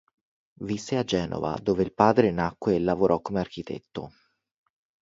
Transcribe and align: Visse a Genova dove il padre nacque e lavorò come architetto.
Visse 0.65 0.97
a 0.97 1.03
Genova 1.03 1.59
dove 1.61 1.83
il 1.83 1.93
padre 1.93 2.31
nacque 2.31 2.73
e 2.73 2.79
lavorò 2.79 3.21
come 3.21 3.39
architetto. 3.39 4.11